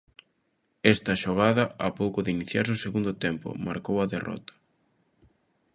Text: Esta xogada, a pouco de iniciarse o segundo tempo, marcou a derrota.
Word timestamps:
Esta 0.93 1.13
xogada, 1.23 1.63
a 1.87 1.89
pouco 1.99 2.19
de 2.21 2.33
iniciarse 2.35 2.73
o 2.77 2.83
segundo 2.85 3.11
tempo, 3.25 3.47
marcou 3.67 3.97
a 3.99 4.09
derrota. 4.13 4.53